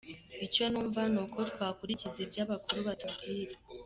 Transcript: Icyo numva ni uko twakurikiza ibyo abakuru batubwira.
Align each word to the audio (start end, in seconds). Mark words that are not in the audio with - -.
Icyo 0.45 0.63
numva 0.71 1.01
ni 1.13 1.19
uko 1.23 1.39
twakurikiza 1.51 2.17
ibyo 2.23 2.39
abakuru 2.45 2.79
batubwira. 2.87 3.55